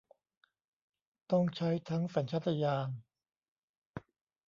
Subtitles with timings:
[1.31, 2.89] ต้องใช้ทั้งสัญชาตญาณ